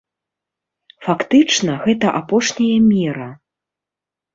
Фактычна, 1.09 1.77
гэта 1.85 2.07
апошняя 2.23 2.77
мера. 2.91 3.33